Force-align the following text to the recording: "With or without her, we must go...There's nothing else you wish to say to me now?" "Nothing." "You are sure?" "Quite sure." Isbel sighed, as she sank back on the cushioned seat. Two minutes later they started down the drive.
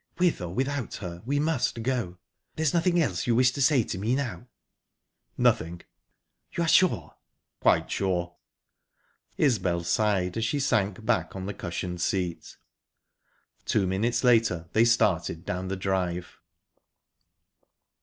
"With 0.17 0.41
or 0.41 0.51
without 0.51 0.95
her, 0.95 1.21
we 1.27 1.39
must 1.39 1.83
go...There's 1.83 2.73
nothing 2.73 2.99
else 2.99 3.27
you 3.27 3.35
wish 3.35 3.51
to 3.51 3.61
say 3.61 3.83
to 3.83 3.99
me 3.99 4.15
now?" 4.15 4.47
"Nothing." 5.37 5.81
"You 6.57 6.63
are 6.63 6.67
sure?" 6.67 7.17
"Quite 7.59 7.91
sure." 7.91 8.33
Isbel 9.37 9.83
sighed, 9.83 10.37
as 10.37 10.43
she 10.45 10.59
sank 10.59 11.05
back 11.05 11.35
on 11.35 11.45
the 11.45 11.53
cushioned 11.53 12.01
seat. 12.01 12.57
Two 13.65 13.85
minutes 13.85 14.23
later 14.23 14.69
they 14.73 14.85
started 14.85 15.45
down 15.45 15.67
the 15.67 15.77
drive. 15.77 16.39